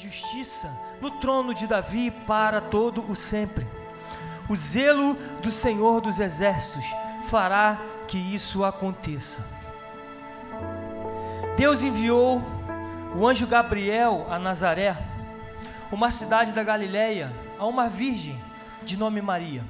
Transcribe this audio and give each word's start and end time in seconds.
justiça 0.00 0.70
no 1.00 1.10
trono 1.10 1.52
de 1.52 1.66
Davi 1.66 2.10
para 2.10 2.60
todo 2.60 3.04
o 3.10 3.14
sempre. 3.14 3.66
O 4.48 4.56
zelo 4.56 5.14
do 5.42 5.50
Senhor 5.50 6.00
dos 6.00 6.18
Exércitos 6.18 6.84
fará 7.26 7.78
que 8.08 8.16
isso 8.16 8.64
aconteça. 8.64 9.44
Deus 11.56 11.82
enviou 11.82 12.42
o 13.14 13.28
anjo 13.28 13.46
Gabriel 13.46 14.26
a 14.30 14.38
Nazaré, 14.38 14.96
uma 15.92 16.10
cidade 16.10 16.52
da 16.52 16.62
Galiléia, 16.62 17.30
a 17.58 17.66
uma 17.66 17.88
virgem 17.88 18.40
de 18.82 18.96
nome 18.96 19.20
Maria. 19.20 19.62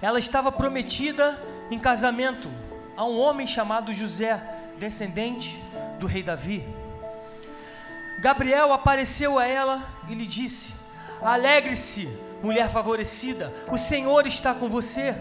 Ela 0.00 0.18
estava 0.18 0.50
prometida 0.50 1.38
em 1.70 1.78
casamento 1.78 2.48
a 2.96 3.04
um 3.04 3.18
homem 3.18 3.46
chamado 3.46 3.92
José, 3.92 4.40
descendente 4.78 5.62
do 5.98 6.06
rei 6.06 6.22
Davi. 6.22 6.83
Gabriel 8.24 8.72
apareceu 8.72 9.38
a 9.38 9.46
ela 9.46 9.86
e 10.08 10.14
lhe 10.14 10.26
disse: 10.26 10.72
Alegre-se, 11.20 12.08
mulher 12.42 12.70
favorecida, 12.70 13.52
o 13.70 13.76
Senhor 13.76 14.26
está 14.26 14.54
com 14.54 14.66
você. 14.66 15.14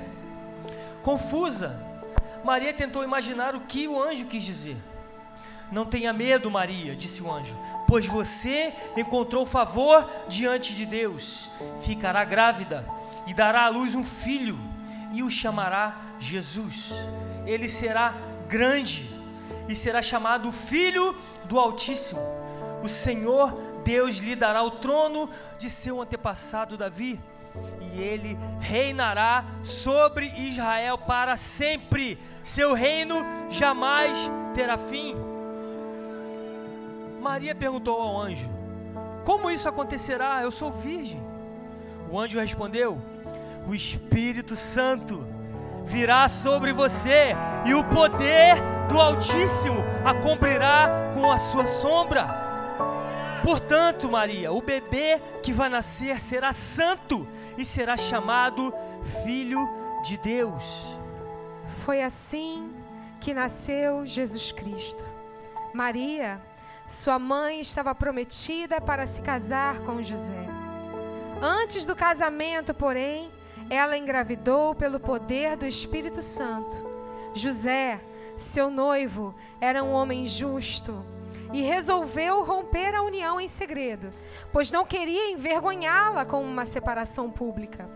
Confusa, 1.03 1.77
Maria 2.45 2.73
tentou 2.73 3.03
imaginar 3.03 3.55
o 3.55 3.65
que 3.71 3.89
o 3.89 4.01
anjo 4.01 4.23
quis 4.27 4.41
dizer. 4.41 4.77
Não 5.69 5.85
tenha 5.85 6.13
medo, 6.13 6.49
Maria, 6.49 6.95
disse 6.95 7.21
o 7.21 7.29
anjo, 7.29 7.53
pois 7.89 8.05
você 8.05 8.73
encontrou 8.95 9.45
favor 9.45 10.09
diante 10.29 10.73
de 10.73 10.85
Deus. 10.85 11.49
Ficará 11.81 12.23
grávida 12.23 12.85
e 13.27 13.33
dará 13.33 13.65
à 13.65 13.69
luz 13.69 13.95
um 13.95 14.03
filho 14.05 14.57
e 15.11 15.21
o 15.21 15.29
chamará 15.29 15.97
Jesus. 16.19 16.93
Ele 17.45 17.67
será 17.67 18.13
grande 18.47 19.09
e 19.67 19.75
será 19.75 20.01
chamado 20.01 20.53
Filho 20.53 21.13
do 21.43 21.59
Altíssimo. 21.59 22.42
O 22.83 22.89
Senhor 22.89 23.53
Deus 23.85 24.17
lhe 24.17 24.35
dará 24.35 24.61
o 24.61 24.71
trono 24.71 25.29
de 25.57 25.69
seu 25.69 26.01
antepassado 26.01 26.77
Davi, 26.77 27.17
e 27.79 28.01
ele 28.01 28.37
reinará 28.59 29.45
sobre 29.63 30.27
Israel 30.37 30.97
para 30.97 31.37
sempre. 31.37 32.19
Seu 32.43 32.73
reino 32.73 33.23
jamais 33.49 34.17
terá 34.53 34.77
fim. 34.77 35.15
Maria 37.21 37.55
perguntou 37.55 38.01
ao 38.01 38.19
anjo: 38.19 38.49
Como 39.23 39.49
isso 39.49 39.69
acontecerá? 39.69 40.41
Eu 40.41 40.51
sou 40.51 40.69
virgem. 40.69 41.23
O 42.11 42.19
anjo 42.19 42.37
respondeu: 42.37 42.99
O 43.65 43.73
Espírito 43.73 44.57
Santo 44.57 45.25
virá 45.85 46.27
sobre 46.27 46.73
você, 46.73 47.33
e 47.65 47.73
o 47.73 47.83
poder 47.85 48.55
do 48.89 48.99
Altíssimo 48.99 49.83
a 50.03 50.13
cobrirá 50.13 51.11
com 51.13 51.31
a 51.31 51.37
sua 51.37 51.65
sombra. 51.65 52.42
Portanto, 53.43 54.09
Maria, 54.09 54.51
o 54.51 54.61
bebê 54.61 55.21
que 55.41 55.51
vai 55.51 55.69
nascer 55.69 56.19
será 56.19 56.53
santo 56.53 57.27
e 57.57 57.65
será 57.65 57.97
chamado 57.97 58.73
Filho 59.23 59.67
de 60.03 60.17
Deus. 60.17 60.63
Foi 61.83 62.01
assim 62.01 62.73
que 63.19 63.33
nasceu 63.33 64.05
Jesus 64.05 64.51
Cristo. 64.51 65.03
Maria 65.73 66.41
sua 66.87 67.17
mãe 67.17 67.59
estava 67.59 67.95
prometida 67.95 68.79
para 68.79 69.07
se 69.07 69.21
casar 69.21 69.79
com 69.79 70.01
José. 70.03 70.45
Antes 71.41 71.85
do 71.85 71.95
casamento, 71.95 72.73
porém, 72.73 73.31
ela 73.69 73.97
engravidou 73.97 74.75
pelo 74.75 74.99
poder 74.99 75.57
do 75.57 75.65
Espírito 75.65 76.21
Santo. 76.21 76.77
José, 77.33 77.99
seu 78.37 78.69
noivo, 78.69 79.33
era 79.59 79.83
um 79.83 79.91
homem 79.91 80.27
justo 80.27 81.03
e 81.53 81.61
resolveu 81.61 82.43
romper 82.43 82.95
a 82.95 83.03
união 83.03 83.39
em 83.39 83.47
segredo, 83.47 84.11
pois 84.51 84.71
não 84.71 84.83
queria 84.83 85.29
envergonhá-la 85.29 86.25
com 86.25 86.41
uma 86.43 86.65
separação 86.65 87.29
pública. 87.29 87.87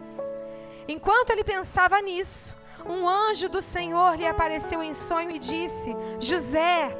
Enquanto 0.87 1.31
ele 1.31 1.43
pensava 1.43 1.99
nisso, 2.01 2.55
um 2.85 3.07
anjo 3.07 3.49
do 3.49 3.61
Senhor 3.61 4.15
lhe 4.15 4.25
apareceu 4.25 4.81
em 4.81 4.93
sonho 4.93 5.31
e 5.31 5.39
disse: 5.39 5.95
José, 6.19 6.95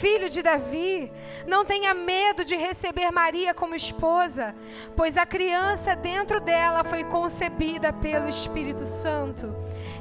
filho 0.00 0.28
de 0.28 0.42
Davi, 0.42 1.10
não 1.46 1.64
tenha 1.64 1.94
medo 1.94 2.44
de 2.44 2.56
receber 2.56 3.10
Maria 3.10 3.54
como 3.54 3.74
esposa, 3.74 4.54
pois 4.96 5.16
a 5.16 5.24
criança 5.24 5.94
dentro 5.94 6.40
dela 6.40 6.84
foi 6.84 7.04
concebida 7.04 7.92
pelo 7.92 8.28
Espírito 8.28 8.84
Santo. 8.84 9.54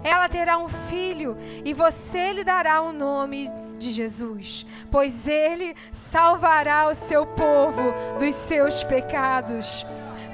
Ela 0.03 0.27
terá 0.27 0.57
um 0.57 0.67
filho 0.67 1.37
e 1.63 1.73
você 1.73 2.33
lhe 2.33 2.43
dará 2.43 2.81
o 2.81 2.91
nome 2.91 3.49
de 3.79 3.91
Jesus, 3.91 4.65
pois 4.91 5.27
ele 5.27 5.75
salvará 5.91 6.87
o 6.87 6.95
seu 6.95 7.25
povo 7.25 7.93
dos 8.19 8.35
seus 8.35 8.83
pecados. 8.83 9.85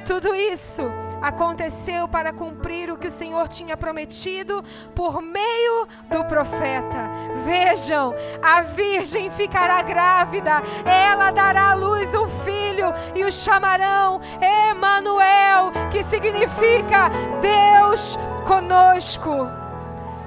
Tudo 0.05 0.35
isso 0.35 0.83
aconteceu 1.21 2.07
para 2.07 2.31
cumprir 2.31 2.91
o 2.91 2.97
que 2.97 3.07
o 3.07 3.11
Senhor 3.11 3.47
tinha 3.47 3.75
prometido 3.75 4.63
por 4.93 5.21
meio 5.21 5.87
do 6.11 6.23
profeta. 6.25 7.09
Vejam, 7.43 8.13
a 8.41 8.61
virgem 8.61 9.31
ficará 9.31 9.81
grávida, 9.81 10.61
ela 10.85 11.31
dará 11.31 11.71
à 11.71 11.73
luz 11.73 12.13
um 12.13 12.27
filho 12.43 12.87
e 13.15 13.23
o 13.23 13.31
chamarão 13.31 14.19
Emanuel, 14.39 15.71
que 15.91 16.03
significa 16.03 17.09
Deus 17.41 18.17
conosco. 18.45 19.47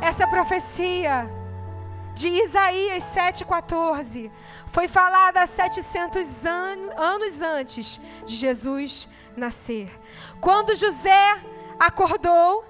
Essa 0.00 0.26
profecia 0.26 1.37
de 2.18 2.28
Isaías 2.28 3.04
7,14 3.14 4.28
foi 4.72 4.88
falada 4.88 5.46
700 5.46 6.44
an 6.44 6.90
anos 6.96 7.40
antes 7.40 8.00
de 8.26 8.34
Jesus 8.34 9.08
nascer. 9.36 9.88
Quando 10.40 10.74
José 10.74 11.40
acordou, 11.78 12.64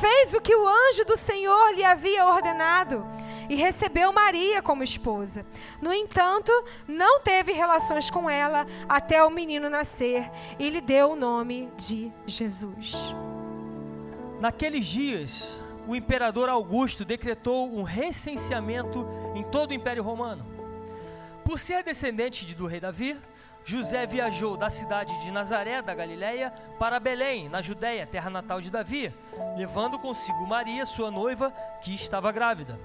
fez 0.00 0.32
o 0.32 0.40
que 0.40 0.54
o 0.54 0.68
anjo 0.68 1.04
do 1.04 1.16
Senhor 1.16 1.74
lhe 1.74 1.84
havia 1.84 2.24
ordenado 2.24 3.04
e 3.48 3.56
recebeu 3.56 4.12
Maria 4.12 4.62
como 4.62 4.84
esposa. 4.84 5.44
No 5.82 5.92
entanto, 5.92 6.52
não 6.86 7.20
teve 7.20 7.50
relações 7.52 8.08
com 8.08 8.30
ela 8.30 8.64
até 8.88 9.24
o 9.24 9.30
menino 9.30 9.68
nascer 9.68 10.30
e 10.56 10.70
lhe 10.70 10.80
deu 10.80 11.10
o 11.10 11.16
nome 11.16 11.68
de 11.76 12.12
Jesus. 12.26 12.92
Naqueles 14.40 14.86
dias, 14.86 15.58
o 15.86 15.94
imperador 15.94 16.48
Augusto 16.48 17.04
decretou 17.04 17.72
um 17.72 17.82
recenseamento 17.82 19.06
em 19.34 19.42
todo 19.42 19.70
o 19.70 19.74
Império 19.74 20.02
Romano. 20.02 20.44
Por 21.44 21.58
ser 21.58 21.82
descendente 21.82 22.54
do 22.54 22.66
rei 22.66 22.80
Davi, 22.80 23.16
José 23.64 24.06
viajou 24.06 24.56
da 24.56 24.68
cidade 24.68 25.18
de 25.22 25.30
Nazaré, 25.30 25.80
da 25.80 25.94
Galiléia, 25.94 26.50
para 26.78 27.00
Belém, 27.00 27.48
na 27.48 27.62
Judéia, 27.62 28.06
terra 28.06 28.28
natal 28.28 28.60
de 28.60 28.70
Davi, 28.70 29.12
levando 29.56 29.98
consigo 29.98 30.46
Maria, 30.46 30.84
sua 30.84 31.10
noiva, 31.10 31.50
que 31.82 31.94
estava 31.94 32.30
grávida. 32.30 32.78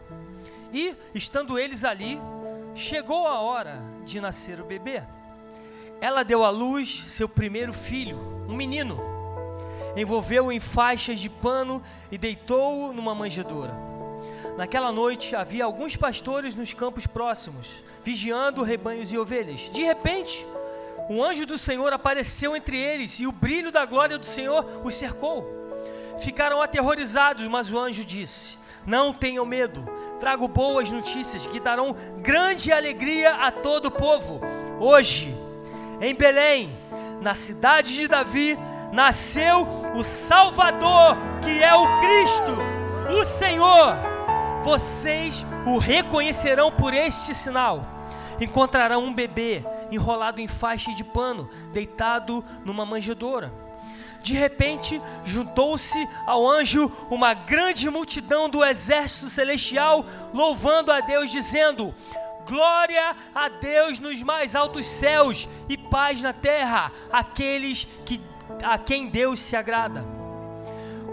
E, 0.71 0.95
estando 1.13 1.59
eles 1.59 1.83
ali, 1.83 2.19
chegou 2.75 3.27
a 3.27 3.39
hora 3.39 3.81
de 4.05 4.21
nascer 4.21 4.59
o 4.61 4.65
bebê. 4.65 5.03
Ela 5.99 6.23
deu 6.23 6.45
à 6.45 6.49
luz 6.49 7.03
seu 7.07 7.27
primeiro 7.27 7.73
filho, 7.73 8.45
um 8.47 8.55
menino 8.55 9.18
envolveu-o 9.95 10.51
em 10.51 10.59
faixas 10.59 11.19
de 11.19 11.29
pano 11.29 11.81
e 12.11 12.17
deitou-o 12.17 12.93
numa 12.93 13.15
manjedoura. 13.15 13.73
Naquela 14.57 14.91
noite 14.91 15.35
havia 15.35 15.63
alguns 15.63 15.95
pastores 15.95 16.53
nos 16.53 16.73
campos 16.73 17.07
próximos, 17.07 17.67
vigiando 18.03 18.63
rebanhos 18.63 19.11
e 19.11 19.17
ovelhas. 19.17 19.69
De 19.71 19.83
repente, 19.83 20.45
um 21.09 21.23
anjo 21.23 21.45
do 21.45 21.57
Senhor 21.57 21.91
apareceu 21.93 22.55
entre 22.55 22.77
eles 22.77 23.19
e 23.19 23.25
o 23.25 23.31
brilho 23.31 23.71
da 23.71 23.85
glória 23.85 24.17
do 24.17 24.25
Senhor 24.25 24.65
os 24.83 24.95
cercou. 24.95 25.47
Ficaram 26.19 26.61
aterrorizados, 26.61 27.47
mas 27.47 27.71
o 27.71 27.79
anjo 27.79 28.03
disse: 28.03 28.57
Não 28.85 29.13
tenham 29.13 29.45
medo, 29.45 29.87
trago 30.19 30.47
boas 30.47 30.91
notícias 30.91 31.47
que 31.47 31.59
darão 31.59 31.95
grande 32.17 32.71
alegria 32.71 33.35
a 33.35 33.51
todo 33.51 33.85
o 33.85 33.91
povo. 33.91 34.41
Hoje, 34.79 35.33
em 36.01 36.13
Belém, 36.13 36.77
na 37.21 37.33
cidade 37.33 37.93
de 37.93 38.07
Davi, 38.07 38.57
nasceu 38.91 39.67
o 39.95 40.03
Salvador, 40.03 41.17
que 41.43 41.63
é 41.63 41.73
o 41.73 41.99
Cristo, 41.99 42.57
o 43.19 43.25
Senhor. 43.25 43.95
Vocês 44.63 45.45
o 45.65 45.77
reconhecerão 45.77 46.71
por 46.71 46.93
este 46.93 47.33
sinal. 47.33 47.85
Encontrarão 48.39 49.03
um 49.03 49.13
bebê 49.13 49.63
enrolado 49.91 50.39
em 50.39 50.47
faixa 50.47 50.93
de 50.93 51.03
pano, 51.03 51.49
deitado 51.71 52.43
numa 52.63 52.85
manjedoura. 52.85 53.51
De 54.21 54.33
repente, 54.33 55.01
juntou-se 55.23 56.07
ao 56.25 56.45
anjo 56.47 56.91
uma 57.09 57.33
grande 57.33 57.89
multidão 57.89 58.49
do 58.49 58.63
exército 58.63 59.29
celestial, 59.29 60.05
louvando 60.33 60.91
a 60.91 60.99
Deus, 60.99 61.31
dizendo: 61.31 61.93
Glória 62.45 63.15
a 63.33 63.47
Deus 63.47 63.99
nos 63.99 64.21
mais 64.21 64.55
altos 64.55 64.85
céus 64.85 65.47
e 65.69 65.77
paz 65.77 66.21
na 66.21 66.33
terra, 66.33 66.91
aqueles 67.11 67.87
que 68.05 68.17
a 68.63 68.77
quem 68.77 69.07
Deus 69.07 69.39
se 69.39 69.55
agrada. 69.55 70.03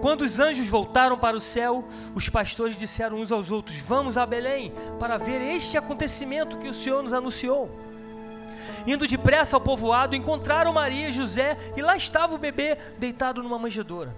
Quando 0.01 0.23
os 0.23 0.39
anjos 0.39 0.69
voltaram 0.69 1.19
para 1.19 1.37
o 1.37 1.41
céu, 1.41 1.85
os 2.15 2.29
pastores 2.29 2.77
disseram 2.77 3.19
uns 3.19 3.33
aos 3.33 3.51
outros: 3.51 3.77
Vamos 3.79 4.19
a 4.19 4.27
Belém 4.27 4.73
para 4.99 5.17
ver 5.17 5.41
este 5.41 5.77
acontecimento 5.77 6.59
que 6.59 6.69
o 6.69 6.75
Senhor 6.75 7.03
nos 7.03 7.13
anunciou. 7.13 7.71
Indo 8.87 9.07
depressa 9.07 9.57
ao 9.57 9.61
povoado, 9.61 10.15
encontraram 10.15 10.73
Maria 10.73 11.09
e 11.09 11.13
José 11.13 11.57
e 11.77 11.83
lá 11.83 11.97
estava 11.97 12.35
o 12.35 12.39
bebê 12.39 12.79
deitado 12.99 13.43
numa 13.43 13.59
manjedoura. 13.59 14.15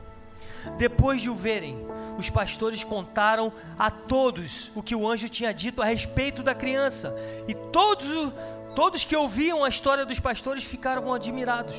Depois 0.76 1.20
de 1.22 1.30
o 1.30 1.34
verem, 1.34 1.86
os 2.18 2.28
pastores 2.28 2.82
contaram 2.82 3.52
a 3.78 3.90
todos 3.90 4.70
o 4.74 4.82
que 4.82 4.94
o 4.94 5.08
anjo 5.08 5.28
tinha 5.28 5.54
dito 5.54 5.80
a 5.80 5.84
respeito 5.84 6.42
da 6.42 6.54
criança. 6.54 7.14
E 7.46 7.54
todos, 7.54 8.32
todos 8.74 9.04
que 9.04 9.16
ouviam 9.16 9.64
a 9.64 9.68
história 9.68 10.04
dos 10.04 10.18
pastores 10.18 10.64
ficaram 10.64 11.12
admirados. 11.14 11.76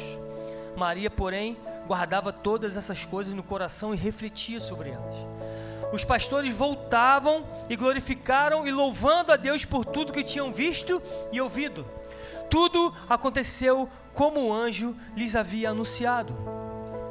Maria, 0.75 1.09
porém, 1.09 1.57
guardava 1.87 2.31
todas 2.31 2.77
essas 2.77 3.05
coisas 3.05 3.33
no 3.33 3.43
coração 3.43 3.93
e 3.93 3.97
refletia 3.97 4.59
sobre 4.59 4.89
elas. 4.89 5.15
Os 5.91 6.03
pastores 6.03 6.55
voltavam 6.55 7.45
e 7.69 7.75
glorificaram 7.75 8.67
e 8.67 8.71
louvando 8.71 9.31
a 9.31 9.35
Deus 9.35 9.65
por 9.65 9.85
tudo 9.85 10.13
que 10.13 10.23
tinham 10.23 10.53
visto 10.53 11.01
e 11.31 11.41
ouvido. 11.41 11.85
Tudo 12.49 12.93
aconteceu 13.09 13.89
como 14.13 14.41
o 14.41 14.53
anjo 14.53 14.95
lhes 15.15 15.35
havia 15.35 15.71
anunciado. 15.71 16.35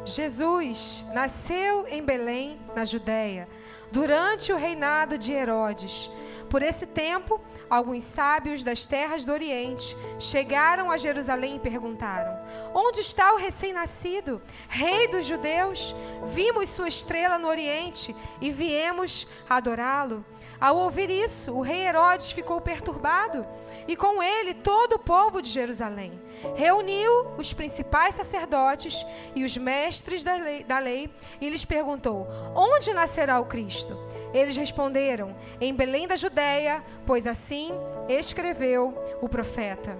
Jesus 0.08 1.04
nasceu 1.12 1.86
em 1.88 2.02
Belém, 2.02 2.58
na 2.74 2.84
Judéia, 2.84 3.48
durante 3.92 4.52
o 4.52 4.56
reinado 4.56 5.18
de 5.18 5.32
Herodes. 5.32 6.10
Por 6.48 6.62
esse 6.62 6.86
tempo, 6.86 7.40
alguns 7.68 8.04
sábios 8.04 8.64
das 8.64 8.86
terras 8.86 9.24
do 9.24 9.32
Oriente 9.32 9.96
chegaram 10.18 10.90
a 10.90 10.96
Jerusalém 10.96 11.56
e 11.56 11.60
perguntaram: 11.60 12.32
Onde 12.74 13.00
está 13.00 13.34
o 13.34 13.38
recém-nascido, 13.38 14.40
rei 14.68 15.08
dos 15.08 15.26
judeus? 15.26 15.94
Vimos 16.32 16.70
sua 16.70 16.88
estrela 16.88 17.38
no 17.38 17.48
Oriente 17.48 18.16
e 18.40 18.50
viemos 18.50 19.26
adorá-lo. 19.48 20.24
Ao 20.60 20.76
ouvir 20.76 21.08
isso, 21.08 21.52
o 21.52 21.60
rei 21.60 21.86
Herodes 21.86 22.32
ficou 22.32 22.60
perturbado 22.60 23.46
e 23.86 23.96
com 23.96 24.22
ele 24.22 24.54
todo 24.54 24.94
o 24.94 24.98
povo 24.98 25.40
de 25.40 25.48
Jerusalém. 25.48 26.20
Reuniu 26.56 27.28
os 27.38 27.52
principais 27.52 28.16
sacerdotes 28.16 29.04
e 29.34 29.44
os 29.44 29.56
mestres 29.56 30.24
da 30.24 30.34
lei, 30.34 30.64
da 30.64 30.78
lei 30.78 31.10
e 31.40 31.48
lhes 31.48 31.64
perguntou: 31.64 32.26
Onde 32.54 32.92
nascerá 32.92 33.38
o 33.38 33.46
Cristo? 33.46 33.96
Eles 34.34 34.56
responderam: 34.56 35.34
Em 35.60 35.72
Belém 35.72 36.08
da 36.08 36.16
Judéia, 36.16 36.82
pois 37.06 37.26
assim 37.26 37.70
escreveu 38.08 38.94
o 39.22 39.28
profeta. 39.28 39.96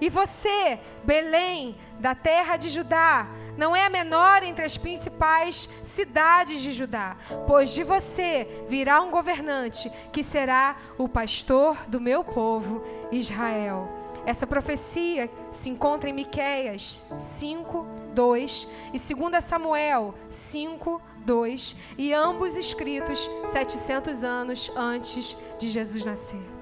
E 0.00 0.08
você, 0.08 0.78
Belém, 1.04 1.76
da 1.98 2.14
terra 2.14 2.56
de 2.56 2.70
Judá, 2.70 3.28
não 3.56 3.74
é 3.74 3.86
a 3.86 3.90
menor 3.90 4.42
entre 4.42 4.64
as 4.64 4.76
principais 4.76 5.68
cidades 5.82 6.60
de 6.60 6.72
Judá, 6.72 7.16
pois 7.46 7.70
de 7.70 7.84
você 7.84 8.64
virá 8.68 9.00
um 9.00 9.10
governante 9.10 9.90
que 10.12 10.24
será 10.24 10.76
o 10.98 11.08
pastor 11.08 11.76
do 11.86 12.00
meu 12.00 12.24
povo 12.24 12.82
Israel. 13.12 13.88
Essa 14.26 14.46
profecia 14.46 15.30
se 15.52 15.68
encontra 15.68 16.08
em 16.08 16.12
Miqueias 16.12 17.02
5, 17.18 17.86
2 18.14 18.68
e 18.92 19.14
2 19.14 19.44
Samuel 19.44 20.14
5, 20.30 21.02
2, 21.18 21.76
e 21.98 22.12
ambos 22.12 22.56
escritos 22.56 23.30
700 23.52 24.24
anos 24.24 24.72
antes 24.74 25.36
de 25.58 25.68
Jesus 25.68 26.04
nascer. 26.04 26.53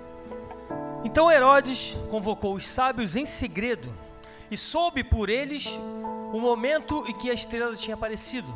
Então 1.05 1.31
Herodes 1.31 1.97
convocou 2.11 2.55
os 2.55 2.67
sábios 2.67 3.17
em 3.17 3.25
segredo 3.25 3.93
e 4.51 4.57
soube 4.57 5.03
por 5.03 5.29
eles 5.29 5.67
o 6.33 6.41
momento 6.41 7.05
em 7.07 7.15
que 7.15 7.31
a 7.31 7.35
estrela 7.35 7.77
tinha 7.77 7.95
aparecido. 7.95 8.53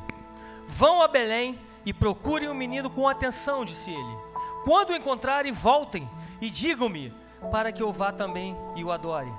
Vão 0.66 1.02
a 1.02 1.08
Belém 1.08 1.58
e 1.84 1.92
procurem 1.92 2.48
o 2.48 2.54
menino 2.54 2.90
com 2.90 3.08
atenção, 3.08 3.64
disse 3.64 3.90
ele. 3.90 4.16
Quando 4.64 4.90
o 4.90 4.96
encontrarem, 4.96 5.52
voltem 5.52 6.08
e 6.40 6.50
digam-me, 6.50 7.12
para 7.50 7.70
que 7.70 7.82
eu 7.82 7.92
vá 7.92 8.12
também 8.12 8.56
e 8.74 8.82
o 8.82 8.90
adore. 8.90 9.32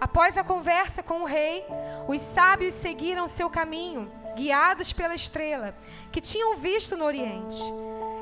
Após 0.00 0.36
a 0.36 0.44
conversa 0.44 1.02
com 1.02 1.22
o 1.22 1.24
rei, 1.24 1.64
os 2.06 2.20
sábios 2.20 2.74
seguiram 2.74 3.28
seu 3.28 3.48
caminho, 3.48 4.10
guiados 4.34 4.92
pela 4.92 5.14
estrela, 5.14 5.74
que 6.12 6.20
tinham 6.20 6.56
visto 6.56 6.96
no 6.96 7.04
Oriente. 7.04 7.62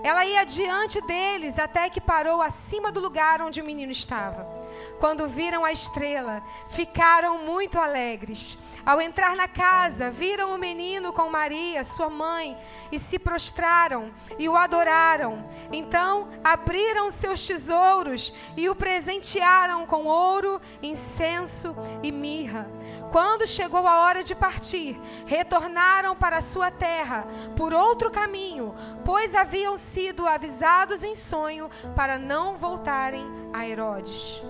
Ela 0.05 0.27
ia 0.27 0.45
diante 0.45 1.01
deles 1.01 1.59
até 1.59 1.89
que 1.89 1.99
parou 1.99 2.43
acima 2.43 2.93
do 2.93 3.01
lugar 3.01 3.41
onde 3.41 3.63
o 3.63 3.65
menino 3.65 3.91
estava. 3.91 4.54
Quando 4.99 5.29
viram 5.29 5.65
a 5.65 5.73
estrela, 5.73 6.43
ficaram 6.69 7.39
muito 7.39 7.79
alegres. 7.79 8.59
Ao 8.85 9.01
entrar 9.01 9.35
na 9.35 9.49
casa, 9.49 10.11
viram 10.11 10.55
o 10.55 10.59
menino 10.59 11.11
com 11.11 11.31
Maria, 11.31 11.85
sua 11.85 12.11
mãe, 12.11 12.55
e 12.93 12.99
se 12.99 13.19
prostraram 13.19 14.13
e 14.39 14.47
o 14.47 14.57
adoraram. 14.57 15.49
Então 15.73 16.29
abriram 16.43 17.11
seus 17.11 17.47
tesouros 17.47 18.33
e 18.55 18.69
o 18.69 18.75
presentearam 18.75 19.87
com 19.87 20.05
ouro, 20.05 20.61
incenso 20.83 21.75
e 22.03 22.13
mirra. 22.13 22.69
Quando 23.11 23.47
chegou 23.47 23.87
a 23.87 24.01
hora 24.01 24.23
de 24.23 24.35
partir, 24.35 25.01
retornaram 25.25 26.15
para 26.15 26.43
sua 26.43 26.71
terra 26.71 27.27
por 27.57 27.73
outro 27.73 28.11
caminho, 28.11 28.75
pois 29.03 29.35
haviam 29.35 29.79
sido 29.79 30.27
avisados 30.27 31.03
em 31.03 31.15
sonho 31.15 31.71
para 31.97 32.19
não 32.19 32.59
voltarem 32.59 33.25
a 33.53 33.67
Herodes. 33.67 34.43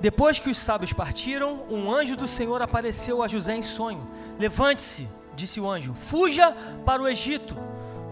Depois 0.00 0.38
que 0.38 0.48
os 0.48 0.56
sábios 0.56 0.92
partiram, 0.92 1.64
um 1.68 1.92
anjo 1.92 2.16
do 2.16 2.26
Senhor 2.26 2.62
apareceu 2.62 3.22
a 3.22 3.28
José 3.28 3.56
em 3.56 3.62
sonho. 3.62 4.06
Levante-se, 4.38 5.08
disse 5.34 5.60
o 5.60 5.68
anjo, 5.68 5.92
fuja 5.94 6.52
para 6.84 7.02
o 7.02 7.08
Egito 7.08 7.56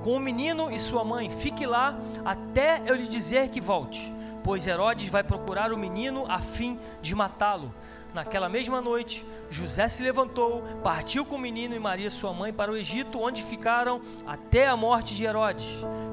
com 0.03 0.17
o 0.17 0.21
menino 0.21 0.71
e 0.71 0.79
sua 0.79 1.05
mãe. 1.05 1.31
Fique 1.31 1.67
lá 1.67 1.97
até 2.25 2.83
eu 2.87 2.95
lhe 2.95 3.07
dizer 3.07 3.49
que 3.51 3.61
volte, 3.61 4.13
pois 4.43 4.67
Herodes 4.67 5.09
vai 5.09 5.23
procurar 5.23 5.73
o 5.73 5.79
menino 5.79 6.25
a 6.29 6.41
fim 6.41 6.79
de 7.01 7.15
matá-lo. 7.15 7.73
Naquela 8.17 8.49
mesma 8.49 8.81
noite, 8.81 9.27
José 9.51 9.87
se 9.89 10.03
levantou, 10.03 10.63
partiu 10.83 11.23
com 11.23 11.37
o 11.37 11.39
menino 11.39 11.75
e 11.75 11.79
Maria, 11.79 12.09
sua 12.09 12.33
mãe, 12.33 12.51
para 12.51 12.73
o 12.73 12.77
Egito, 12.77 13.21
onde 13.21 13.43
ficaram 13.43 14.01
até 14.27 14.67
a 14.67 14.75
morte 14.75 15.15
de 15.15 15.23
Herodes. 15.23 15.67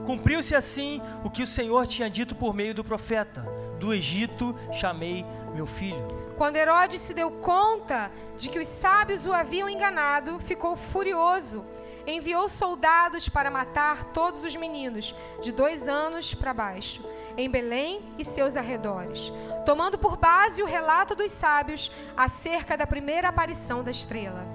Cumpriu-se 0.05 0.53
assim 0.53 1.01
o 1.23 1.29
que 1.29 1.41
o 1.41 1.47
Senhor 1.47 1.87
tinha 1.87 2.09
dito 2.09 2.35
por 2.35 2.53
meio 2.53 2.73
do 2.73 2.83
profeta: 2.83 3.43
Do 3.79 3.93
Egito 3.93 4.53
chamei 4.73 5.25
meu 5.55 5.65
filho. 5.65 6.05
Quando 6.37 6.57
Herodes 6.57 6.99
se 6.99 7.13
deu 7.13 7.31
conta 7.31 8.11
de 8.35 8.49
que 8.49 8.59
os 8.59 8.67
sábios 8.67 9.25
o 9.25 9.31
haviam 9.31 9.69
enganado, 9.69 10.39
ficou 10.39 10.75
furioso. 10.75 11.63
Enviou 12.05 12.49
soldados 12.49 13.29
para 13.29 13.49
matar 13.49 14.05
todos 14.05 14.43
os 14.43 14.55
meninos, 14.55 15.15
de 15.41 15.51
dois 15.51 15.87
anos 15.87 16.33
para 16.33 16.53
baixo, 16.53 17.01
em 17.37 17.49
Belém 17.49 18.01
e 18.17 18.25
seus 18.25 18.57
arredores, 18.57 19.31
tomando 19.65 19.97
por 19.97 20.17
base 20.17 20.61
o 20.61 20.65
relato 20.65 21.15
dos 21.15 21.31
sábios 21.31 21.91
acerca 22.15 22.75
da 22.75 22.85
primeira 22.85 23.29
aparição 23.29 23.83
da 23.83 23.91
estrela. 23.91 24.45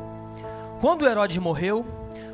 Quando 0.81 1.07
Herodes 1.07 1.39
morreu, 1.39 1.87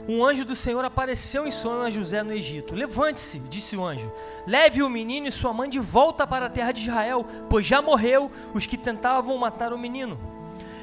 um 0.07 0.23
anjo 0.23 0.45
do 0.45 0.55
Senhor 0.55 0.85
apareceu 0.85 1.47
em 1.47 1.51
sonho 1.51 1.83
a 1.83 1.91
José 1.91 2.23
no 2.23 2.33
Egito. 2.33 2.75
Levante-se, 2.75 3.39
disse 3.39 3.77
o 3.77 3.85
anjo, 3.85 4.13
leve 4.47 4.83
o 4.83 4.91
menino 4.91 5.29
e 5.29 5.31
sua 5.31 5.53
mãe 5.53 5.71
de 5.71 5.79
volta 5.79 6.27
para 6.27 6.47
a 6.47 6.51
terra 6.51 6.73
de 6.73 6.83
Israel, 6.83 7.25
pois 7.49 7.65
já 7.65 7.81
morreu 7.81 8.31
os 8.53 8.67
que 8.67 8.77
tentavam 8.77 9.39
matar 9.39 9.73
o 9.73 9.79
menino. 9.79 10.34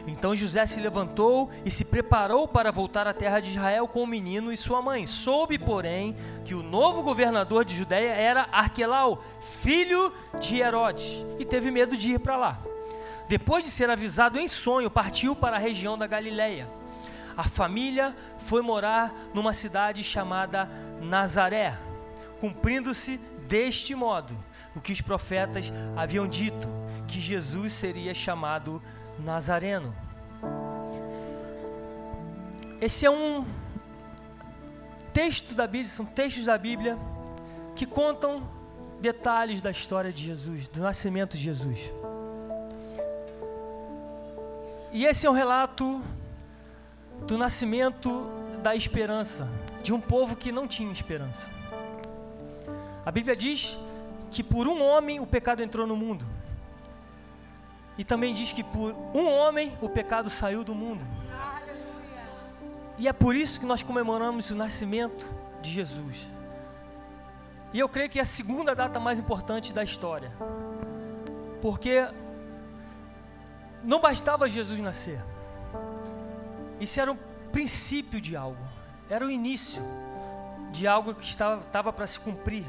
Então 0.08 0.36
José 0.36 0.66
se 0.66 0.80
levantou 0.80 1.50
e 1.66 1.72
se 1.72 1.86
preparou 1.86 2.48
para 2.48 2.72
voltar 2.72 3.08
à 3.08 3.14
terra 3.14 3.40
de 3.40 3.52
Israel 3.52 3.88
com 3.88 4.04
o 4.04 4.08
menino 4.08 4.52
e 4.52 4.58
sua 4.58 4.82
mãe. 4.82 5.06
Soube, 5.06 5.58
porém, 5.58 6.16
que 6.44 6.56
o 6.56 6.64
novo 6.64 7.02
governador 7.04 7.64
de 7.64 7.76
Judéia 7.76 8.12
era 8.12 8.48
Arquelau, 8.52 9.24
filho 9.62 10.12
de 10.40 10.58
Herodes, 10.58 11.26
e 11.40 11.46
teve 11.46 11.72
medo 11.72 11.96
de 11.96 12.14
ir 12.14 12.20
para 12.20 12.38
lá. 12.38 12.60
Depois 13.28 13.64
de 13.64 13.72
ser 13.72 13.90
avisado 13.90 14.38
em 14.38 14.48
sonho, 14.48 14.90
partiu 14.90 15.36
para 15.36 15.56
a 15.56 15.60
região 15.60 15.98
da 15.98 16.08
Galileia 16.08 16.68
a 17.36 17.44
família 17.44 18.16
foi 18.40 18.62
morar 18.62 19.14
numa 19.34 19.54
cidade 19.54 20.04
chamada 20.04 20.70
Nazaré, 21.02 21.78
cumprindo-se 22.40 23.20
deste 23.48 23.96
modo 23.96 24.38
o 24.76 24.82
que 24.82 24.92
os 24.92 25.02
profetas 25.02 25.72
haviam 25.96 26.28
dito, 26.28 26.68
que 27.08 27.20
Jesus 27.20 27.74
seria 27.74 28.14
chamado 28.14 28.82
Nazareno. 29.24 29.94
Esse 32.80 33.06
é 33.06 33.12
um 33.12 33.46
texto 35.14 35.54
da 35.54 35.68
Bíblia, 35.68 35.90
são 35.90 36.06
textos 36.06 36.46
da 36.46 36.58
Bíblia 36.58 36.98
que 37.76 37.86
contam 37.86 38.50
detalhes 39.00 39.62
da 39.62 39.72
história 39.72 40.12
de 40.12 40.24
Jesus, 40.24 40.68
do 40.68 40.82
nascimento 40.82 41.38
de 41.38 41.44
Jesus. 41.44 41.92
E 44.92 45.06
esse 45.06 45.26
é 45.26 45.30
um 45.30 45.34
relato 45.34 46.02
do 47.28 47.38
nascimento 47.38 48.28
da 48.62 48.76
esperança, 48.76 49.48
de 49.82 49.94
um 49.94 50.02
povo 50.02 50.36
que 50.36 50.52
não 50.52 50.68
tinha 50.68 50.92
esperança. 50.92 51.50
A 53.06 53.12
Bíblia 53.12 53.36
diz 53.36 53.80
que 54.32 54.44
por 54.44 54.68
um 54.68 54.82
homem 54.82 55.20
o 55.20 55.26
pecado 55.26 55.62
entrou 55.64 55.88
no 55.88 55.96
mundo. 55.96 56.26
E 58.02 58.04
também 58.04 58.34
diz 58.34 58.52
que 58.52 58.64
por 58.64 58.96
um 59.14 59.28
homem 59.28 59.78
o 59.80 59.88
pecado 59.88 60.28
saiu 60.28 60.64
do 60.64 60.74
mundo. 60.74 61.06
E 62.98 63.08
é 63.08 63.14
por 63.14 63.36
isso 63.36 63.60
que 63.60 63.66
nós 63.68 63.84
comemoramos 63.84 64.50
o 64.50 64.56
nascimento 64.56 65.24
de 65.62 65.70
Jesus. 65.70 66.28
E 67.72 67.78
eu 67.78 67.88
creio 67.88 68.10
que 68.10 68.18
é 68.18 68.24
a 68.24 68.26
segunda 68.26 68.74
data 68.74 69.00
mais 69.00 69.20
importante 69.20 69.72
da 69.72 69.84
história. 69.84 70.32
Porque 71.62 72.08
não 73.84 74.02
bastava 74.02 74.50
Jesus 74.50 74.80
nascer. 74.80 75.22
Isso 76.80 77.00
era 77.00 77.12
um 77.12 77.18
princípio 77.52 78.20
de 78.20 78.36
algo, 78.36 78.66
era 79.12 79.24
o 79.24 79.30
início 79.30 79.84
de 80.72 80.88
algo 80.88 81.14
que 81.14 81.24
estava 81.24 81.94
para 81.94 82.08
se 82.08 82.20
cumprir. 82.20 82.66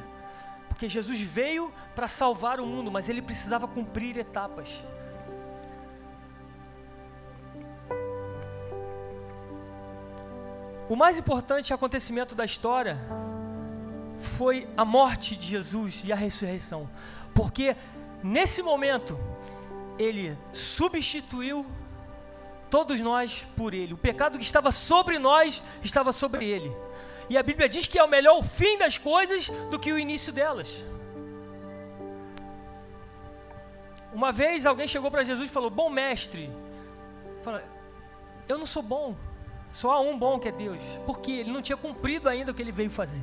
Porque 0.69 0.91
Jesus 0.91 1.23
veio 1.23 1.73
para 1.95 2.07
salvar 2.07 2.61
o 2.61 2.67
mundo, 2.67 2.91
mas 2.91 3.09
ele 3.09 3.23
precisava 3.23 3.67
cumprir 3.67 4.19
etapas. 4.19 4.69
O 10.93 10.97
mais 11.03 11.19
importante 11.19 11.73
acontecimento 11.73 12.35
da 12.35 12.45
história 12.45 12.99
foi 14.37 14.69
a 14.77 14.85
morte 14.85 15.35
de 15.35 15.47
Jesus 15.47 16.03
e 16.05 16.13
a 16.13 16.15
ressurreição. 16.15 16.87
Porque 17.35 17.75
nesse 18.23 18.63
momento 18.63 19.19
ele 19.99 20.37
substituiu 20.53 21.65
todos 22.69 23.01
nós 23.01 23.43
por 23.57 23.73
ele. 23.73 23.95
O 23.95 23.97
pecado 23.97 24.37
que 24.37 24.45
estava 24.45 24.71
sobre 24.71 25.19
nós 25.19 25.63
estava 25.83 26.13
sobre 26.13 26.45
ele. 26.45 26.71
E 27.31 27.39
a 27.39 27.43
Bíblia 27.43 27.71
diz 27.71 27.87
que 27.87 27.99
é 27.99 28.05
o 28.05 28.07
melhor 28.17 28.37
o 28.39 28.43
fim 28.43 28.77
das 28.77 28.99
coisas 28.99 29.49
do 29.71 29.79
que 29.79 29.95
o 29.95 29.99
início 29.99 30.31
delas. 30.31 30.69
Uma 34.13 34.31
vez 34.31 34.67
alguém 34.67 34.87
chegou 34.87 35.11
para 35.11 35.25
Jesus 35.25 35.49
e 35.49 35.51
falou: 35.51 35.71
Bom 35.71 35.89
mestre, 35.89 36.51
eu 38.47 38.59
não 38.59 38.67
sou 38.67 38.83
bom, 38.83 39.17
só 39.73 39.93
há 39.93 40.01
um 40.01 40.19
bom 40.19 40.39
que 40.39 40.49
é 40.49 40.53
Deus. 40.53 40.79
Porque 41.07 41.33
ele 41.33 41.51
não 41.51 41.63
tinha 41.63 41.77
cumprido 41.77 42.29
ainda 42.29 42.53
o 42.53 42.55
que 42.55 42.63
ele 42.63 42.73
veio 42.73 42.91
fazer. 42.91 43.23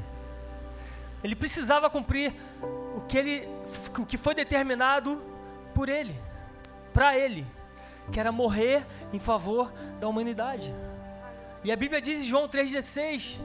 Ele 1.24 1.36
precisava 1.36 1.90
cumprir 1.90 2.34
o 2.96 3.02
que, 3.02 3.18
ele, 3.18 3.48
o 3.98 4.06
que 4.06 4.18
foi 4.18 4.34
determinado 4.34 5.22
por 5.76 5.90
ele, 5.90 6.16
para 6.94 7.18
ele, 7.18 7.46
que 8.12 8.20
era 8.20 8.32
morrer 8.32 8.86
em 9.14 9.20
favor 9.20 9.72
da 10.00 10.08
humanidade. 10.08 10.74
E 11.64 11.72
a 11.72 11.76
Bíblia 11.76 12.02
diz 12.02 12.24
em 12.24 12.26
João 12.26 12.48
3,16: 12.48 13.40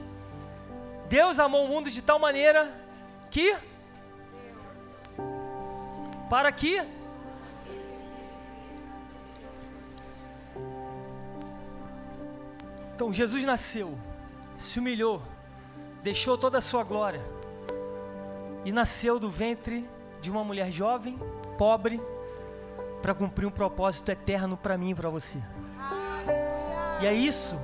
Deus 1.09 1.39
amou 1.39 1.65
o 1.65 1.69
mundo 1.69 1.91
de 1.91 2.01
tal 2.01 2.19
maneira 2.19 2.73
que. 3.31 3.57
Para 6.31 6.51
que 6.51 6.83
Então 12.95 13.13
Jesus 13.13 13.43
nasceu, 13.43 13.99
se 14.57 14.79
humilhou, 14.79 15.21
deixou 16.01 16.39
toda 16.39 16.59
a 16.59 16.61
sua 16.61 16.85
glória 16.85 17.21
e 18.65 18.71
nasceu 18.71 19.19
do 19.19 19.29
ventre 19.29 19.85
de 20.21 20.31
uma 20.31 20.45
mulher 20.45 20.71
jovem, 20.71 21.19
pobre, 21.59 22.01
para 23.03 23.13
cumprir 23.13 23.47
um 23.47 23.51
propósito 23.51 24.13
eterno 24.13 24.57
para 24.57 24.79
mim 24.79 24.91
e 24.91 24.95
para 24.95 25.09
você. 25.09 25.43
E 27.03 27.07
é 27.07 27.13
isso 27.13 27.59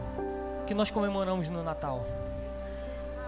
que 0.67 0.75
nós 0.75 0.91
comemoramos 0.91 1.49
no 1.49 1.63
Natal. 1.63 2.05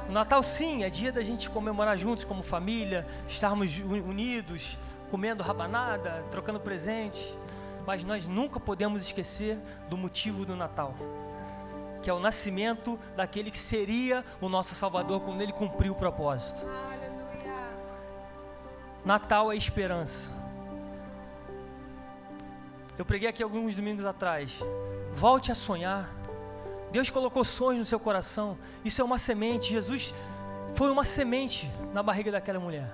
O 0.08 0.12
Natal, 0.12 0.42
sim, 0.42 0.82
é 0.82 0.90
dia 0.90 1.12
da 1.12 1.22
gente 1.22 1.48
comemorar 1.48 1.96
juntos 1.96 2.24
como 2.24 2.42
família, 2.42 3.06
estarmos 3.28 3.78
unidos, 3.78 4.76
comendo 5.08 5.44
rabanada, 5.44 6.24
trocando 6.32 6.58
presente. 6.58 7.38
Mas 7.86 8.02
nós 8.02 8.26
nunca 8.26 8.58
podemos 8.58 9.02
esquecer 9.02 9.56
do 9.88 9.96
motivo 9.96 10.44
do 10.44 10.56
Natal 10.56 10.96
que 12.02 12.10
é 12.10 12.12
o 12.12 12.18
nascimento 12.18 12.98
daquele 13.16 13.50
que 13.50 13.58
seria 13.58 14.24
o 14.40 14.48
nosso 14.48 14.74
Salvador 14.74 15.20
quando 15.20 15.40
ele 15.40 15.52
cumpriu 15.52 15.92
o 15.92 15.96
propósito. 15.96 16.66
Aleluia. 16.66 17.76
Natal 19.04 19.52
é 19.52 19.56
esperança. 19.56 20.30
Eu 22.98 23.04
preguei 23.04 23.28
aqui 23.28 23.42
alguns 23.42 23.74
domingos 23.74 24.04
atrás. 24.04 24.52
Volte 25.12 25.50
a 25.50 25.54
sonhar. 25.54 26.10
Deus 26.90 27.08
colocou 27.08 27.44
sonhos 27.44 27.80
no 27.80 27.86
seu 27.86 27.98
coração. 27.98 28.58
Isso 28.84 29.00
é 29.00 29.04
uma 29.04 29.18
semente. 29.18 29.72
Jesus 29.72 30.14
foi 30.74 30.90
uma 30.90 31.04
semente 31.04 31.70
na 31.92 32.02
barriga 32.02 32.30
daquela 32.30 32.60
mulher. 32.60 32.92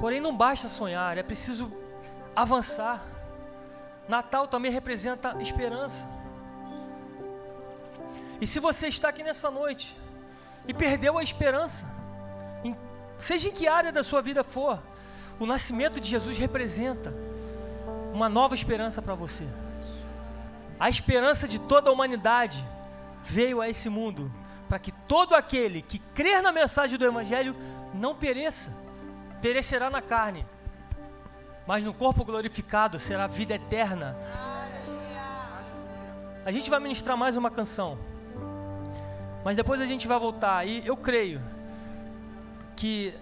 Porém, 0.00 0.20
não 0.20 0.36
basta 0.36 0.68
sonhar, 0.68 1.16
é 1.16 1.22
preciso 1.22 1.70
avançar. 2.34 3.02
Natal 4.08 4.46
também 4.48 4.70
representa 4.70 5.36
esperança. 5.40 6.08
E 8.40 8.46
se 8.46 8.60
você 8.60 8.88
está 8.88 9.08
aqui 9.08 9.22
nessa 9.22 9.50
noite 9.50 9.96
e 10.66 10.72
perdeu 10.72 11.18
a 11.18 11.22
esperança, 11.22 11.86
em, 12.64 12.76
seja 13.18 13.48
em 13.48 13.52
que 13.52 13.66
área 13.66 13.90
da 13.90 14.02
sua 14.02 14.22
vida 14.22 14.44
for, 14.44 14.80
o 15.40 15.46
nascimento 15.46 16.00
de 16.00 16.08
Jesus 16.08 16.38
representa 16.38 17.12
uma 18.12 18.28
nova 18.28 18.54
esperança 18.54 19.00
para 19.00 19.14
você. 19.14 19.46
A 20.78 20.88
esperança 20.88 21.48
de 21.48 21.58
toda 21.58 21.90
a 21.90 21.92
humanidade 21.92 22.64
veio 23.24 23.60
a 23.60 23.68
esse 23.68 23.88
mundo 23.88 24.30
para 24.68 24.78
que 24.78 24.92
todo 24.92 25.34
aquele 25.34 25.82
que 25.82 25.98
crer 25.98 26.42
na 26.42 26.52
mensagem 26.52 26.98
do 26.98 27.04
Evangelho 27.04 27.56
não 27.94 28.14
pereça, 28.14 28.72
perecerá 29.40 29.88
na 29.88 30.02
carne, 30.02 30.46
mas 31.66 31.82
no 31.82 31.94
corpo 31.94 32.24
glorificado 32.24 32.98
será 32.98 33.26
vida 33.26 33.54
eterna. 33.54 34.16
A 36.44 36.52
gente 36.52 36.68
vai 36.70 36.78
ministrar 36.80 37.16
mais 37.16 37.36
uma 37.36 37.50
canção. 37.50 37.98
Mas 39.48 39.56
depois 39.56 39.80
a 39.80 39.86
gente 39.86 40.06
vai 40.06 40.18
voltar 40.18 40.68
e 40.68 40.86
eu 40.86 40.94
creio 40.94 41.40
que 42.76 43.14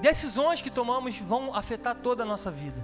decisões 0.00 0.62
que 0.62 0.70
tomamos 0.70 1.18
vão 1.18 1.54
afetar 1.54 1.94
toda 1.94 2.22
a 2.22 2.26
nossa 2.26 2.50
vida. 2.50 2.82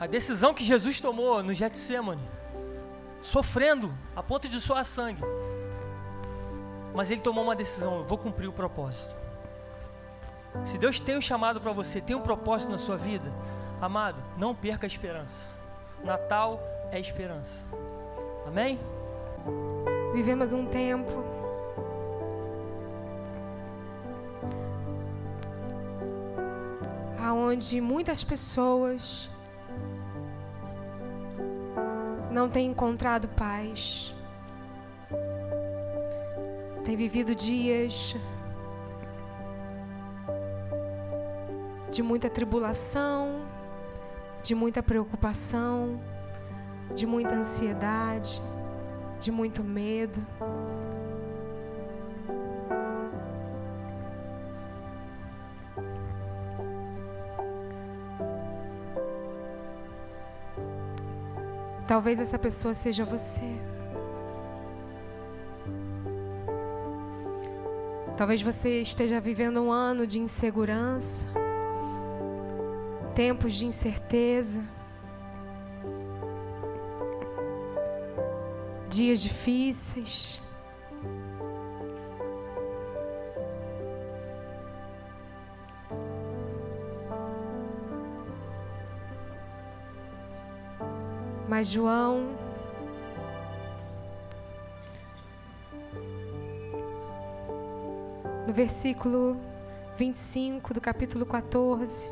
A 0.00 0.08
decisão 0.08 0.52
que 0.52 0.64
Jesus 0.64 1.00
tomou 1.00 1.44
no 1.44 1.54
Getsemane, 1.54 2.28
sofrendo 3.22 3.94
a 4.16 4.20
ponto 4.20 4.48
de 4.48 4.60
suar 4.60 4.84
sangue. 4.84 5.22
Mas 6.92 7.08
ele 7.12 7.20
tomou 7.20 7.44
uma 7.44 7.54
decisão, 7.54 7.98
eu 7.98 8.04
vou 8.04 8.18
cumprir 8.18 8.48
o 8.48 8.52
propósito. 8.52 9.14
Se 10.64 10.76
Deus 10.76 10.98
tem 10.98 11.16
um 11.16 11.20
chamado 11.20 11.60
para 11.60 11.70
você, 11.70 12.00
tem 12.00 12.16
um 12.16 12.22
propósito 12.22 12.72
na 12.72 12.78
sua 12.78 12.96
vida, 12.96 13.32
amado, 13.80 14.20
não 14.36 14.56
perca 14.56 14.86
a 14.86 14.88
esperança. 14.88 15.48
Natal 16.02 16.60
é 16.90 16.98
esperança. 16.98 17.64
Amém? 18.44 18.76
Vivemos 20.18 20.52
um 20.52 20.66
tempo 20.66 21.12
aonde 27.22 27.80
muitas 27.80 28.24
pessoas 28.24 29.30
não 32.32 32.50
têm 32.50 32.72
encontrado 32.72 33.28
paz. 33.28 34.12
Têm 36.84 36.96
vivido 36.96 37.32
dias 37.32 38.16
de 41.92 42.02
muita 42.02 42.28
tribulação, 42.28 43.42
de 44.42 44.52
muita 44.52 44.82
preocupação, 44.82 46.00
de 46.92 47.06
muita 47.06 47.36
ansiedade 47.36 48.47
de 49.20 49.30
muito 49.30 49.62
medo. 49.64 50.20
Talvez 61.86 62.20
essa 62.20 62.38
pessoa 62.38 62.74
seja 62.74 63.04
você. 63.04 63.50
Talvez 68.16 68.42
você 68.42 68.82
esteja 68.82 69.20
vivendo 69.20 69.62
um 69.62 69.72
ano 69.72 70.06
de 70.06 70.18
insegurança, 70.18 71.26
tempos 73.14 73.54
de 73.54 73.64
incerteza. 73.64 74.60
Dias 78.98 79.20
difíceis. 79.20 80.40
Mas 91.48 91.68
João 91.68 92.36
no 98.48 98.52
versículo 98.52 99.36
25 99.96 100.74
do 100.74 100.80
capítulo 100.80 101.24
14 101.24 102.10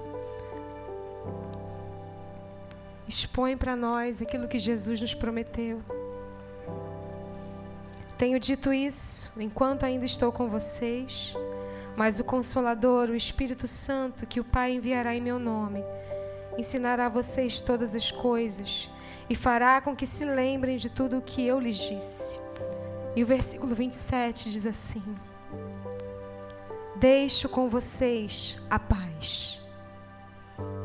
expõe 3.09 3.57
para 3.57 3.75
nós 3.75 4.23
aquilo 4.23 4.47
que 4.47 4.59
Jesus 4.61 5.01
nos 5.01 5.15
prometeu. 5.15 5.96
Tenho 8.19 8.41
dito 8.41 8.73
isso 8.73 9.31
enquanto 9.37 9.85
ainda 9.85 10.07
estou 10.07 10.33
com 10.33 10.49
vocês, 10.49 11.35
mas 11.95 12.19
o 12.19 12.25
Consolador, 12.25 13.11
o 13.11 13.15
Espírito 13.15 13.69
Santo, 13.69 14.27
que 14.27 14.41
o 14.41 14.45
Pai 14.45 14.73
enviará 14.73 15.15
em 15.15 15.21
meu 15.21 15.39
nome, 15.39 15.85
ensinará 16.57 17.07
a 17.07 17.11
vocês 17.11 17.61
todas 17.61 17.95
as 17.95 18.11
coisas 18.11 18.91
e 19.29 19.35
fará 19.35 19.83
com 19.83 19.95
que 19.95 20.07
se 20.07 20.25
lembrem 20.25 20.79
de 20.79 20.89
tudo 20.89 21.19
o 21.19 21.23
que 21.23 21.47
eu 21.47 21.61
lhes 21.61 21.77
disse. 21.77 22.41
E 23.15 23.23
o 23.23 23.27
versículo 23.27 23.75
27 23.75 24.51
diz 24.51 24.65
assim: 24.65 25.03
Deixo 26.97 27.51
com 27.51 27.69
vocês 27.69 28.59
a 28.71 28.79
paz. 28.79 29.61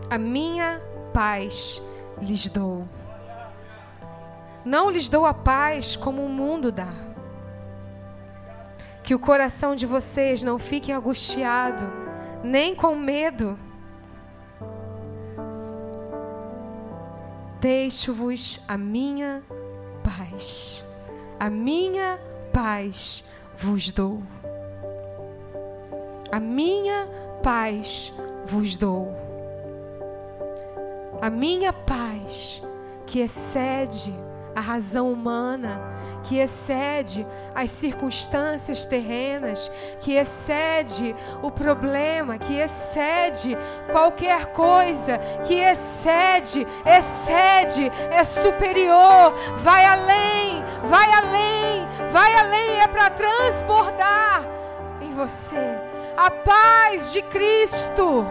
A 0.09 0.17
minha 0.17 0.81
paz 1.13 1.81
lhes 2.21 2.49
dou. 2.49 2.85
Não 4.65 4.89
lhes 4.89 5.07
dou 5.07 5.25
a 5.25 5.33
paz 5.33 5.95
como 5.95 6.25
o 6.25 6.29
mundo 6.29 6.71
dá. 6.71 7.10
Que 9.03 9.15
o 9.15 9.19
coração 9.19 9.75
de 9.75 9.85
vocês 9.85 10.43
não 10.43 10.59
fique 10.59 10.91
angustiado, 10.91 11.85
nem 12.43 12.75
com 12.75 12.95
medo. 12.95 13.57
Deixo-vos 17.59 18.59
a 18.67 18.77
minha 18.77 19.43
paz. 20.03 20.83
A 21.39 21.49
minha 21.49 22.19
paz 22.51 23.23
vos 23.57 23.91
dou. 23.91 24.21
A 26.31 26.39
minha 26.39 27.07
paz 27.43 28.13
vos 28.45 28.77
dou. 28.77 29.15
A 31.21 31.29
minha 31.29 31.71
paz 31.71 32.61
que 33.05 33.19
excede 33.19 34.13
a 34.55 34.61
razão 34.61 35.11
humana, 35.11 35.91
que 36.23 36.37
excede 36.37 37.25
as 37.55 37.71
circunstâncias 37.71 38.85
terrenas, 38.85 39.71
que 39.99 40.13
excede 40.13 41.15
o 41.41 41.49
problema, 41.49 42.37
que 42.37 42.55
excede 42.55 43.57
qualquer 43.91 44.47
coisa, 44.47 45.17
que 45.45 45.55
excede, 45.55 46.65
excede, 46.85 47.91
é 48.11 48.23
superior, 48.23 49.33
vai 49.59 49.85
além, 49.85 50.63
vai 50.89 51.13
além, 51.13 51.87
vai 52.11 52.35
além, 52.35 52.79
é 52.81 52.87
para 52.87 53.09
transbordar 53.09 54.47
em 55.01 55.13
você. 55.13 55.57
A 56.15 56.29
paz 56.29 57.11
de 57.13 57.21
Cristo, 57.23 58.25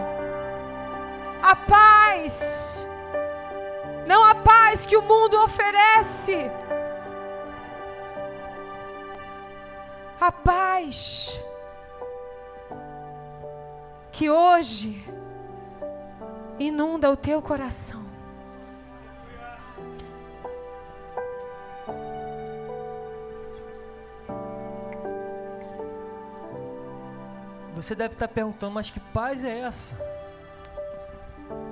a 1.41 1.55
paz 1.55 2.87
não 4.11 4.25
a 4.25 4.35
paz 4.35 4.85
que 4.85 4.97
o 4.97 5.01
mundo 5.01 5.41
oferece. 5.41 6.35
A 10.19 10.29
paz 10.29 11.39
que 14.11 14.29
hoje 14.29 15.01
inunda 16.59 17.09
o 17.09 17.15
teu 17.15 17.41
coração. 17.41 18.03
Você 27.73 27.95
deve 27.95 28.15
estar 28.15 28.27
perguntando, 28.27 28.73
mas 28.73 28.89
que 28.89 28.99
paz 28.99 29.45
é 29.45 29.59
essa? 29.59 30.10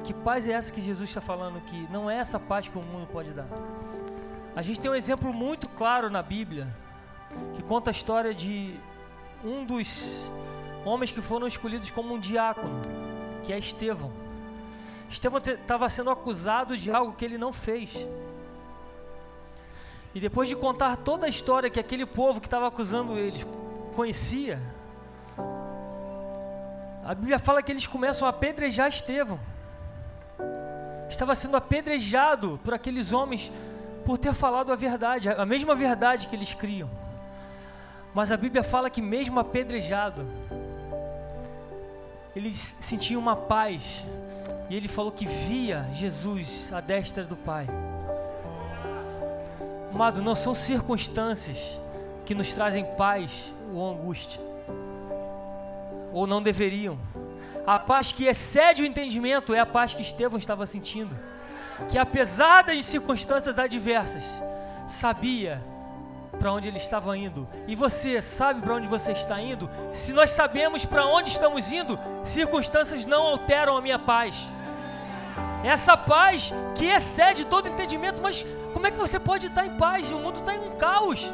Que 0.10 0.14
paz 0.16 0.48
é 0.48 0.54
essa 0.54 0.74
que 0.74 0.82
Jesus 0.82 1.08
está 1.08 1.22
falando 1.22 1.62
que 1.62 1.88
não 1.92 2.10
é 2.10 2.18
essa 2.18 2.40
paz 2.40 2.68
que 2.68 2.76
o 2.76 2.82
mundo 2.82 3.06
pode 3.12 3.30
dar? 3.30 3.46
A 4.56 4.62
gente 4.64 4.80
tem 4.80 4.90
um 4.90 4.96
exemplo 4.96 5.32
muito 5.32 5.70
claro 5.70 6.10
na 6.10 6.24
Bíblia 6.24 6.68
que 7.54 7.62
conta 7.62 7.92
a 7.92 7.94
história 7.94 8.34
de 8.34 8.74
um 9.46 9.64
dos 9.64 10.32
homens 10.84 11.12
que 11.12 11.22
foram 11.22 11.46
escolhidos 11.46 11.92
como 11.92 12.16
um 12.16 12.20
diácono, 12.20 12.82
que 13.46 13.54
é 13.54 13.60
Estevão. 13.60 14.12
Estevão 15.12 15.40
estava 15.46 15.88
sendo 15.90 16.10
acusado 16.10 16.76
de 16.76 16.90
algo 16.90 17.14
que 17.14 17.24
ele 17.24 17.38
não 17.38 17.54
fez. 17.54 17.96
E 20.16 20.20
depois 20.20 20.50
de 20.50 20.56
contar 20.56 20.98
toda 20.98 21.28
a 21.28 21.30
história 21.30 21.70
que 21.70 21.80
aquele 21.80 22.08
povo 22.08 22.42
que 22.42 22.48
estava 22.48 22.68
acusando 22.68 23.16
eles 23.16 23.46
conhecia, 23.96 24.60
a 27.06 27.14
Bíblia 27.14 27.38
fala 27.38 27.62
que 27.62 27.72
eles 27.72 27.86
começam 27.86 28.26
a 28.26 28.32
apedrejar 28.32 28.88
Estevão 28.88 29.40
estava 31.10 31.36
sendo 31.36 31.58
apedrejado 31.58 32.60
por 32.64 32.74
aqueles 32.74 33.12
homens 33.12 33.52
por 34.06 34.18
ter 34.18 34.34
falado 34.34 34.72
a 34.72 34.76
verdade, 34.76 35.30
a 35.30 35.46
mesma 35.46 35.76
verdade 35.76 36.28
que 36.28 36.36
eles 36.36 36.54
criam. 36.54 36.90
Mas 38.14 38.32
a 38.32 38.38
Bíblia 38.38 38.64
fala 38.64 38.90
que, 38.90 39.02
mesmo 39.02 39.40
apedrejado, 39.40 40.26
eles 42.36 42.76
sentiam 42.80 43.22
uma 43.22 43.36
paz. 43.36 44.06
E 44.70 44.76
ele 44.76 44.88
falou 44.88 45.12
que 45.12 45.26
via 45.26 45.88
Jesus 45.94 46.72
à 46.72 46.80
destra 46.80 47.24
do 47.24 47.36
Pai. 47.36 47.68
Amado, 49.94 50.22
não 50.22 50.36
são 50.36 50.54
circunstâncias 50.54 51.80
que 52.26 52.36
nos 52.36 52.54
trazem 52.54 52.86
paz 52.96 53.52
ou 53.74 53.92
angústia. 53.92 54.40
Ou 56.12 56.26
não 56.26 56.42
deveriam. 56.42 56.98
A 57.70 57.78
paz 57.78 58.12
que 58.12 58.26
excede 58.26 58.82
o 58.82 58.86
entendimento 58.86 59.54
é 59.54 59.60
a 59.60 59.66
paz 59.66 59.94
que 59.94 60.02
Estevão 60.02 60.40
estava 60.40 60.66
sentindo. 60.66 61.16
Que 61.88 62.00
apesar 62.00 62.64
das 62.64 62.84
circunstâncias 62.84 63.60
adversas, 63.60 64.24
sabia 64.88 65.64
para 66.40 66.52
onde 66.52 66.68
ele 66.68 66.78
estava 66.78 67.16
indo. 67.16 67.48
E 67.68 67.76
você 67.76 68.24
sabe 68.24 68.60
para 68.60 68.74
onde 68.74 68.88
você 68.88 69.12
está 69.12 69.40
indo? 69.40 69.70
Se 69.92 70.12
nós 70.12 70.32
sabemos 70.32 70.84
para 70.84 71.06
onde 71.06 71.30
estamos 71.30 71.72
indo, 71.72 72.00
circunstâncias 72.24 73.06
não 73.06 73.22
alteram 73.22 73.78
a 73.78 73.82
minha 73.82 74.00
paz. 74.00 74.34
Essa 75.64 75.96
paz 75.96 76.52
que 76.74 76.88
excede 76.88 77.46
todo 77.46 77.68
entendimento, 77.68 78.20
mas 78.20 78.44
como 78.74 78.88
é 78.88 78.90
que 78.90 78.98
você 78.98 79.20
pode 79.20 79.46
estar 79.46 79.64
em 79.64 79.78
paz? 79.78 80.10
O 80.10 80.18
mundo 80.18 80.40
está 80.40 80.56
em 80.56 80.60
um 80.60 80.76
caos. 80.76 81.32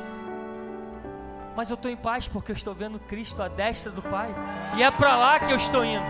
Mas 1.56 1.70
eu 1.70 1.76
estou 1.76 1.90
em 1.90 1.96
paz 1.96 2.28
porque 2.28 2.52
eu 2.52 2.56
estou 2.56 2.74
vendo 2.74 3.00
Cristo 3.00 3.42
à 3.42 3.48
destra 3.48 3.92
do 3.92 4.02
Pai. 4.02 4.30
E 4.76 4.84
é 4.84 4.92
para 4.92 5.16
lá 5.16 5.40
que 5.40 5.52
eu 5.52 5.56
estou 5.56 5.86
indo. 5.86 6.04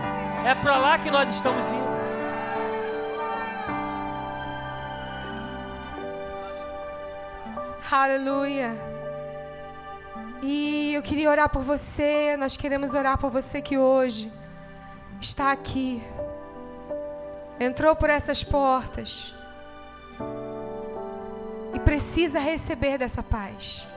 É 0.46 0.56
para 0.56 0.78
lá 0.78 0.98
que 0.98 1.12
nós 1.12 1.34
estamos 1.34 1.66
indo. 1.68 1.96
Aleluia. 7.92 8.76
E 10.42 10.94
eu 10.96 11.04
queria 11.04 11.30
orar 11.30 11.50
por 11.50 11.62
você. 11.62 12.36
Nós 12.38 12.58
queremos 12.58 12.96
orar 12.96 13.18
por 13.18 13.30
você 13.30 13.62
que 13.62 13.78
hoje 13.78 14.32
está 15.22 15.52
aqui. 15.52 16.04
Entrou 17.60 17.96
por 17.96 18.10
essas 18.10 18.44
portas. 18.44 19.34
E 21.74 21.80
precisa 21.80 22.40
receber 22.40 22.98
dessa 22.98 23.22
paz. 23.22 23.88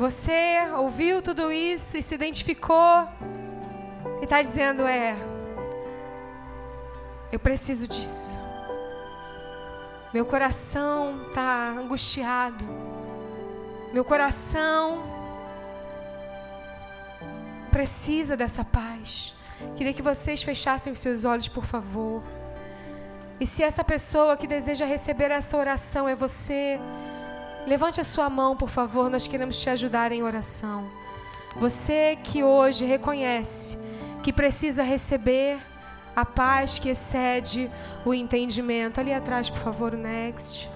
Você 0.00 0.56
ouviu 0.78 1.20
tudo 1.20 1.52
isso 1.52 1.98
e 1.98 2.02
se 2.02 2.14
identificou 2.14 3.06
e 4.22 4.24
está 4.24 4.40
dizendo: 4.40 4.86
É, 4.86 5.14
eu 7.30 7.38
preciso 7.38 7.86
disso. 7.86 8.40
Meu 10.14 10.24
coração 10.24 11.20
está 11.28 11.74
angustiado. 11.78 12.64
Meu 13.92 14.02
coração 14.02 15.02
precisa 17.70 18.38
dessa 18.38 18.64
paz. 18.64 19.34
Queria 19.76 19.92
que 19.92 20.00
vocês 20.00 20.42
fechassem 20.42 20.90
os 20.94 21.00
seus 21.00 21.26
olhos, 21.26 21.46
por 21.46 21.66
favor. 21.66 22.22
E 23.38 23.46
se 23.46 23.62
essa 23.62 23.84
pessoa 23.84 24.34
que 24.34 24.46
deseja 24.46 24.86
receber 24.86 25.30
essa 25.30 25.58
oração 25.58 26.08
é 26.08 26.14
você, 26.14 26.80
Levante 27.70 28.00
a 28.00 28.04
sua 28.04 28.28
mão, 28.28 28.56
por 28.56 28.68
favor, 28.68 29.08
nós 29.08 29.28
queremos 29.28 29.56
te 29.60 29.70
ajudar 29.70 30.10
em 30.10 30.24
oração. 30.24 30.90
Você 31.54 32.18
que 32.20 32.42
hoje 32.42 32.84
reconhece 32.84 33.78
que 34.24 34.32
precisa 34.32 34.82
receber 34.82 35.56
a 36.16 36.24
paz 36.24 36.80
que 36.80 36.88
excede 36.88 37.70
o 38.04 38.12
entendimento. 38.12 38.98
Ali 38.98 39.14
atrás, 39.14 39.48
por 39.48 39.60
favor, 39.60 39.94
o 39.94 39.96
next. 39.96 40.68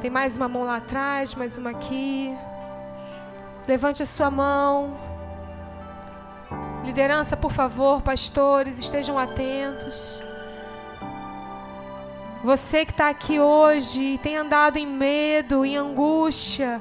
Tem 0.00 0.08
mais 0.08 0.36
uma 0.36 0.46
mão 0.46 0.62
lá 0.62 0.76
atrás, 0.76 1.34
mais 1.34 1.58
uma 1.58 1.70
aqui. 1.70 2.32
Levante 3.66 4.04
a 4.04 4.06
sua 4.06 4.30
mão. 4.30 4.96
Liderança, 6.84 7.36
por 7.36 7.50
favor, 7.50 8.02
pastores, 8.02 8.78
estejam 8.78 9.18
atentos. 9.18 10.22
Você 12.46 12.84
que 12.84 12.92
está 12.92 13.08
aqui 13.08 13.40
hoje 13.40 14.00
e 14.00 14.18
tem 14.18 14.36
andado 14.36 14.76
em 14.76 14.86
medo, 14.86 15.64
em 15.64 15.76
angústia, 15.76 16.80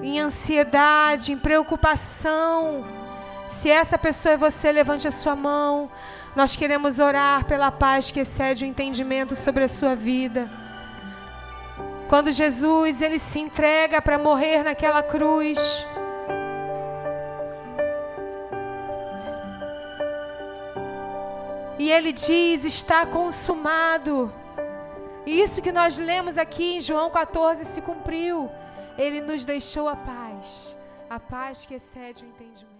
em 0.00 0.20
ansiedade, 0.20 1.32
em 1.32 1.36
preocupação. 1.36 2.84
Se 3.48 3.68
essa 3.68 3.98
pessoa 3.98 4.34
é 4.34 4.36
você, 4.36 4.70
levante 4.70 5.08
a 5.08 5.10
sua 5.10 5.34
mão. 5.34 5.90
Nós 6.36 6.54
queremos 6.54 7.00
orar 7.00 7.46
pela 7.46 7.72
paz 7.72 8.12
que 8.12 8.20
excede 8.20 8.64
o 8.64 8.68
entendimento 8.68 9.34
sobre 9.34 9.64
a 9.64 9.68
sua 9.68 9.96
vida. 9.96 10.48
Quando 12.08 12.30
Jesus 12.30 13.02
ele 13.02 13.18
se 13.18 13.40
entrega 13.40 14.00
para 14.00 14.18
morrer 14.18 14.62
naquela 14.62 15.02
cruz, 15.02 15.58
E 21.78 21.90
ele 21.90 22.12
diz: 22.12 22.64
está 22.64 23.06
consumado. 23.06 24.32
Isso 25.24 25.60
que 25.60 25.70
nós 25.70 25.98
lemos 25.98 26.38
aqui 26.38 26.76
em 26.76 26.80
João 26.80 27.10
14 27.10 27.64
se 27.64 27.80
cumpriu. 27.80 28.50
Ele 28.96 29.20
nos 29.20 29.44
deixou 29.44 29.86
a 29.88 29.94
paz, 29.94 30.76
a 31.08 31.20
paz 31.20 31.64
que 31.66 31.74
excede 31.74 32.24
o 32.24 32.26
entendimento. 32.26 32.77